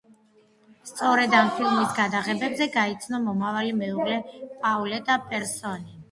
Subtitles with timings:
[0.91, 4.17] სწორედ ამ ფილმის გადაღებებზე გაიცნო მომავალი მეუღლე
[4.65, 5.93] პაულეტა პერსონი.